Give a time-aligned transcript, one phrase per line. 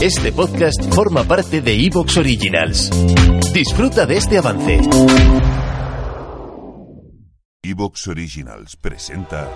[0.00, 2.88] Este podcast forma parte de Evox Originals.
[3.52, 4.78] Disfruta de este avance.
[7.64, 9.48] Evox Originals presenta.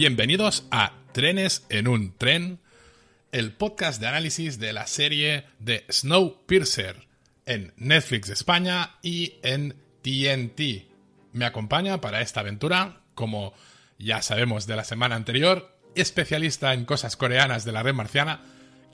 [0.00, 2.58] Bienvenidos a Trenes en un tren,
[3.32, 7.06] el podcast de análisis de la serie de Snowpiercer
[7.44, 10.86] en Netflix España y en TNT.
[11.34, 13.52] Me acompaña para esta aventura, como
[13.98, 18.40] ya sabemos de la semana anterior, especialista en cosas coreanas de la red marciana.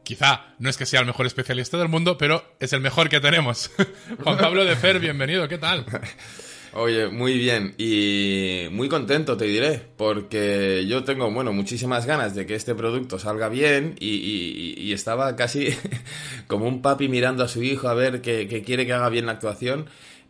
[0.02, 3.20] Quizá no es que sea el mejor especialista del mundo, pero es el mejor que
[3.20, 3.70] tenemos.
[4.24, 5.86] Juan Pablo de Fer, bienvenido, ¿qué tal?
[6.78, 12.44] Oye, muy bien y muy contento te diré, porque yo tengo, bueno, muchísimas ganas de
[12.44, 15.68] que este producto salga bien y, estaba casi
[16.46, 19.24] como un papi mirando a su hijo a ver que, que quiere que haga bien
[19.24, 19.86] la actuación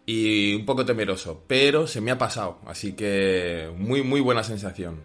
[0.07, 5.03] y un poco temeroso, pero se me ha pasado, así que muy, muy buena sensación.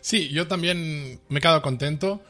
[0.00, 2.20] Sí, yo también me he quedado contento.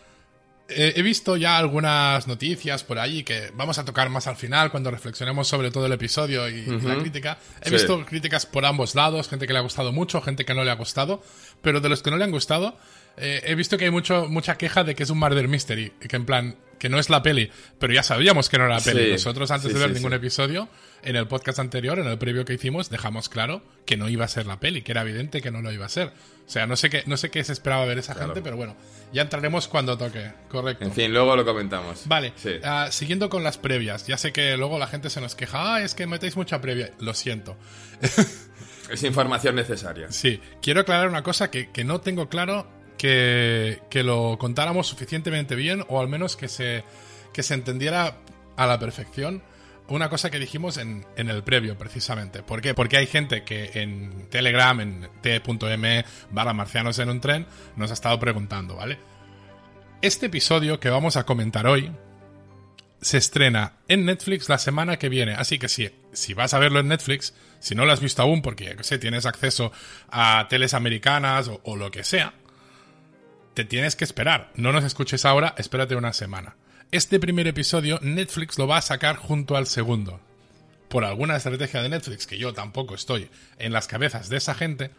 [0.69, 4.73] Eh, he visto ya algunas noticias por ahí que vamos a tocar más al final
[4.73, 7.39] cuando reflexionemos sobre todo el episodio y la crítica.
[7.63, 7.75] He Sí.
[7.75, 10.73] visto críticas por ambos lados, gente que le ha gustado mucho, gente que no le
[10.73, 11.23] ha gustado,
[11.63, 12.77] pero de los que no le han gustado,
[13.17, 16.17] eh, he visto que hay mucho, mucha queja de que es un murder mystery, que
[16.17, 19.05] en plan, que no es la peli, pero ya sabíamos que no era la peli.
[19.05, 20.69] Sí, Nosotros antes sí, de ver sí, ningún episodio,
[21.03, 24.29] en el podcast anterior, en el previo que hicimos, dejamos claro que no iba a
[24.29, 26.09] ser la peli, que era evidente que no lo iba a ser.
[26.09, 28.77] O sea, no sé qué, no sé qué se esperaba ver esa gente, pero bueno,
[29.13, 30.33] ya entraremos cuando toque.
[30.49, 30.85] Correcto.
[30.85, 32.03] En fin, luego lo comentamos.
[32.07, 32.33] Vale,
[32.65, 35.83] ah, siguiendo con las previas, ya sé que luego la gente se nos queja, ah,
[35.83, 36.91] es que metéis mucha previa.
[37.01, 37.57] Lo siento.
[38.91, 40.13] Es información necesaria.
[40.13, 45.85] Sí, quiero aclarar una cosa que, que no tengo claro que, lo contáramos suficientemente bien
[45.89, 46.85] o al menos que se,
[47.33, 48.19] que se entendiera
[48.57, 49.43] a la perfección.
[49.89, 52.43] Una cosa que dijimos en, en el previo, precisamente.
[52.43, 52.75] ¿Por qué?
[52.75, 57.47] Porque hay gente que en Telegram, en t.m barra marcianos en un tren,
[57.77, 58.99] nos ha estado preguntando, ¿vale?
[60.03, 61.93] Este episodio que vamos a comentar hoy
[63.01, 65.35] se estrena en Netflix la semana que viene.
[65.35, 68.43] Así que si, si vas a verlo en Netflix, si no lo has visto aún,
[68.43, 69.71] porque sé, tienes acceso
[70.11, 72.35] a teles americanas o lo que sea,
[73.57, 74.53] te tienes que esperar.
[74.55, 76.57] No nos escuches ahora, espérate una semana.
[76.93, 80.21] Este primer episodio Netflix lo va a sacar junto al segundo.
[80.91, 84.91] Por alguna estrategia de Netflix, que yo tampoco estoy en las cabezas de esa gente,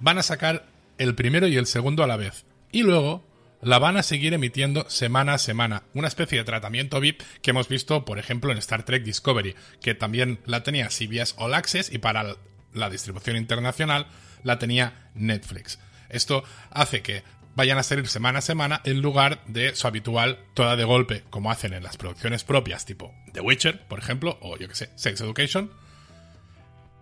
[0.00, 0.64] van a sacar
[0.96, 2.46] el primero y el segundo a la vez.
[2.72, 3.22] Y luego
[3.60, 5.82] la van a seguir emitiendo semana a semana.
[5.92, 9.94] Una especie de tratamiento VIP que hemos visto, por ejemplo, en Star Trek Discovery, que
[9.94, 12.36] también la tenía CBS All Access y para
[12.72, 14.06] la distribución internacional
[14.42, 15.78] la tenía Netflix.
[16.08, 17.22] Esto hace que
[17.56, 21.50] vayan a salir semana a semana en lugar de su habitual toda de golpe, como
[21.50, 25.22] hacen en las producciones propias, tipo The Witcher, por ejemplo, o yo que sé, Sex
[25.22, 25.72] Education,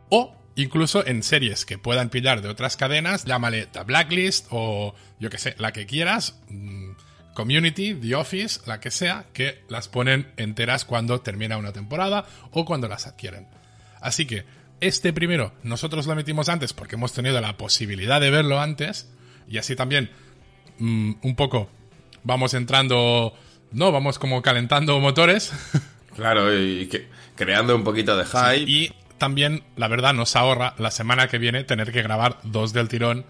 [0.09, 5.28] o incluso en series que puedan pillar de otras cadenas, llámale The Blacklist o yo
[5.28, 6.93] que sé, la que quieras, mm,
[7.34, 12.64] Community, The Office, la que sea, que las ponen enteras cuando termina una temporada o
[12.64, 13.48] cuando las adquieren.
[14.00, 14.44] Así que
[14.81, 19.10] este primero nosotros lo metimos antes porque hemos tenido la posibilidad de verlo antes
[19.48, 20.10] y así también
[20.78, 21.69] mm, un poco
[22.22, 23.34] vamos entrando,
[23.72, 25.52] no, vamos como calentando motores.
[26.14, 28.70] Claro, y que- creando un poquito de hype.
[28.70, 32.87] Y también, la verdad, nos ahorra la semana que viene tener que grabar dos del
[32.87, 33.25] tirón,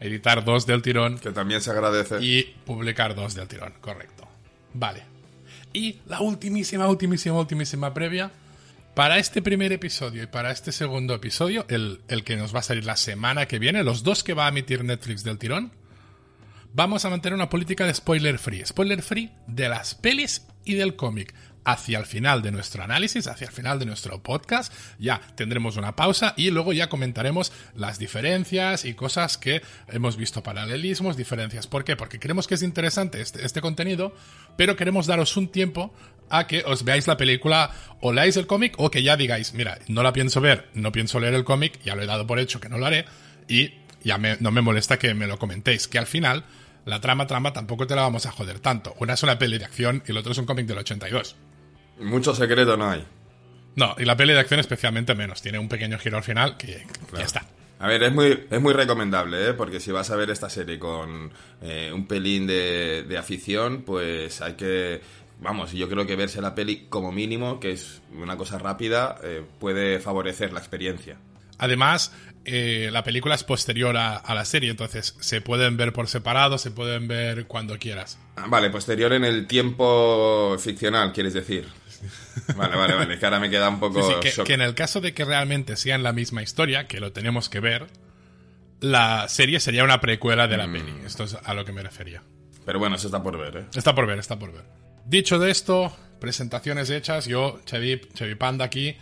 [0.00, 2.16] editar dos del tirón Que también se agradece.
[2.22, 4.26] y publicar dos del tirón, correcto.
[4.72, 5.02] Vale.
[5.74, 8.30] Y la ultimísima, ultimísima, ultimísima previa.
[8.94, 12.62] Para este primer episodio y para este segundo episodio, el, el que nos va a
[12.62, 15.72] salir la semana que viene, los dos que va a emitir Netflix del tirón,
[16.72, 18.64] vamos a mantener una política de spoiler free.
[18.64, 21.34] Spoiler free de las pelis y del cómic.
[21.62, 25.94] hacia el final de nuestro análisis, hacia el final de nuestro podcast, ya tendremos una
[25.94, 31.66] pausa y luego ya comentaremos las diferencias y cosas que hemos visto, paralelismos, diferencias.
[31.66, 31.96] ¿Por qué?
[31.96, 34.14] Porque creemos que es interesante este, este contenido,
[34.56, 35.94] pero queremos daros un tiempo
[36.30, 37.70] a que os veáis la película
[38.00, 41.20] o leáis el cómic o que ya digáis, mira, no la pienso ver, no pienso
[41.20, 43.04] leer el cómic, ya lo he dado por hecho que no lo haré
[43.48, 46.44] y ya no me molesta que me lo comentéis, que al final
[46.84, 48.94] la trama trama tampoco te la vamos a joder tanto.
[48.98, 51.36] Una es una peli de acción y el otro es un cómic del 82.
[52.00, 53.04] Mucho secreto no hay.
[53.76, 55.42] No, y la peli de acción especialmente menos.
[55.42, 56.86] Tiene un pequeño giro al final que
[57.16, 57.46] ya está.
[57.78, 59.52] A ver, es muy, es muy recomendable, ¿eh?
[59.54, 61.32] porque si vas a ver esta serie con
[61.62, 65.00] eh, un pelín de, de, afición, pues hay que,
[65.40, 69.42] vamos, yo creo que verse la peli como mínimo, que es una cosa rápida, eh,
[69.58, 71.16] puede favorecer la experiencia.
[71.56, 72.12] Además,
[72.44, 76.70] eh, la película es posterior a, la serie, entonces se pueden ver por separado, se
[76.70, 78.18] pueden ver cuando quieras.
[78.36, 81.68] Ah, vale, posterior en el tiempo ficcional, quieres decir.
[82.56, 84.20] Vale, vale, vale, que ahora me queda un poco...
[84.20, 87.60] que, en el caso de que realmente sean la misma historia, que lo tenemos que
[87.60, 87.88] ver,
[88.80, 90.72] la serie sería una precuela de la mm.
[90.72, 90.94] peli.
[91.04, 92.22] Esto es a lo que me refería.
[92.64, 93.66] Pero bueno, eso está por ver, ¿eh?
[93.74, 94.64] Está por ver, está por ver.
[95.04, 98.96] Dicho de esto, presentaciones hechas, yo, Chevy, Chevy Panda aquí,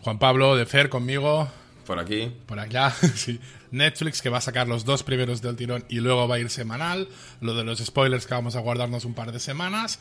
[0.00, 1.50] Juan Pablo de Fer conmigo.
[1.88, 2.30] Por aquí.
[2.44, 3.40] Por allá, sí.
[3.70, 6.50] Netflix que va a sacar los dos primeros del tirón y luego va a ir
[6.50, 7.08] semanal.
[7.40, 9.98] Lo de los spoilers que vamos a guardarnos un par de semanas.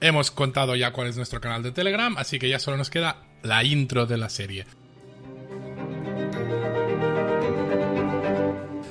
[0.00, 3.22] Hemos contado ya cuál es nuestro canal de Telegram, así que ya solo nos queda
[3.44, 4.66] la intro de la serie.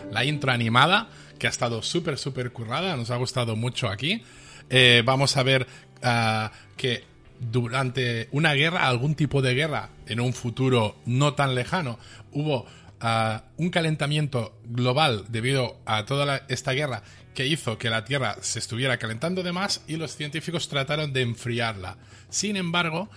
[0.09, 4.23] La intro animada, que ha estado súper, súper currada, nos ha gustado mucho aquí.
[4.69, 5.67] Eh, vamos a ver
[6.01, 7.03] ah, que
[7.39, 11.99] durante una guerra, algún tipo de guerra, en un futuro no tan lejano,
[12.31, 12.65] hubo
[13.01, 17.03] ah, un calentamiento global debido a toda esta guerra
[17.33, 21.21] que hizo que la Tierra se estuviera calentando de más y los científicos trataron de
[21.21, 21.97] enfriarla.
[22.29, 23.09] Sin embargo,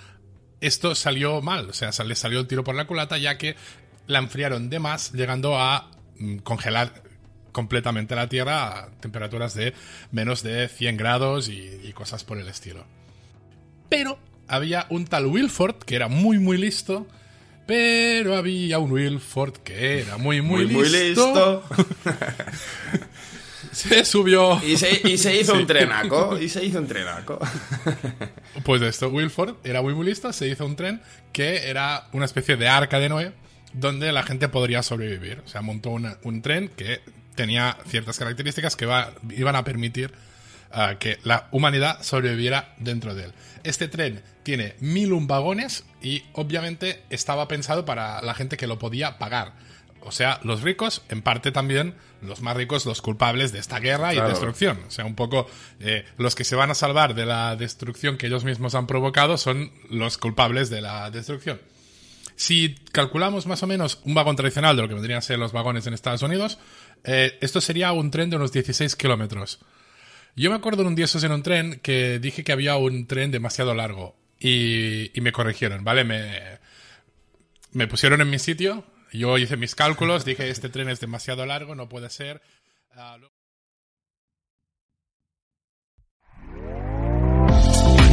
[0.61, 3.57] esto salió mal, o sea, le salió el tiro por la culata ya que
[4.07, 7.03] la enfriaron de más, llegando a mm, congelar
[7.53, 9.75] completamente la Tierra a temperaturas de
[10.13, 12.85] menos de 100 grados y, cosas por el estilo.
[13.89, 14.19] Pero
[14.49, 17.07] había un tal Wilford que era muy muy listo,
[17.67, 21.63] pero había un Wilford que era muy muy, muy listo.
[21.69, 23.07] Muy listo.
[23.73, 24.61] se subió.
[24.65, 26.39] Y se, hizo un trenaco.
[26.39, 27.39] Y se hizo un trenaco.
[28.65, 30.33] Pues esto, Wilford era muy, muy listo.
[30.33, 31.01] Se hizo un tren
[31.33, 33.33] que era una especie de arca de Noé
[33.75, 35.43] donde la gente podría sobrevivir.
[35.45, 37.01] O sea, montó un tren que
[37.35, 38.89] tenía ciertas características que
[39.37, 40.13] iban a permitir
[40.99, 43.33] que la humanidad sobreviviera dentro de él.
[43.65, 48.79] Este tren tiene mil un vagones y obviamente estaba pensado para la gente que lo
[48.79, 49.55] podía pagar
[50.07, 54.15] o sea, los ricos, en parte también los más ricos, los culpables de esta guerra
[54.15, 54.79] y destrucción.
[54.87, 55.49] O sea, un poco
[55.81, 59.37] eh, los que se van a salvar de la destrucción que ellos mismos han provocado
[59.37, 61.61] son los culpables de la destrucción.
[62.37, 65.51] Si calculamos más o menos un vagón tradicional de lo que vendrían a ser los
[65.51, 66.59] vagones en Estados Unidos,
[67.03, 69.59] eh, esto sería un tren de unos 16 kilómetros.
[70.37, 73.07] Yo me acuerdo de un día esos en un tren que dije que había un
[73.07, 76.05] tren demasiado largo y, me corrigieron, ¿vale?
[76.05, 76.59] Me,
[77.73, 81.75] me pusieron en mi sitio, yo hice mis cálculos, dije, este tren es demasiado largo,
[81.75, 82.43] no puede ser.
[82.95, 83.17] Ah,